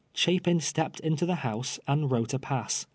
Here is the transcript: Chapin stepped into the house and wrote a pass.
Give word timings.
Chapin 0.15 0.59
stepped 0.59 0.99
into 1.01 1.27
the 1.27 1.35
house 1.45 1.79
and 1.87 2.09
wrote 2.09 2.33
a 2.33 2.39
pass. 2.39 2.87